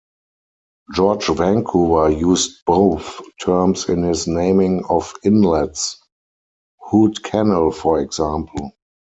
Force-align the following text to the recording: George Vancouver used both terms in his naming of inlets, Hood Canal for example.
George 0.95 1.27
Vancouver 1.27 2.09
used 2.09 2.65
both 2.65 3.21
terms 3.39 3.87
in 3.87 4.01
his 4.01 4.25
naming 4.25 4.83
of 4.85 5.13
inlets, 5.23 6.01
Hood 6.81 7.21
Canal 7.21 7.69
for 7.69 7.99
example. 7.99 8.71